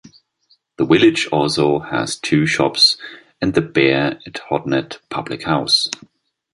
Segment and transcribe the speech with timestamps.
[0.77, 2.97] The village also has two shops
[3.39, 5.89] and the "Bear at Hodnet" public house.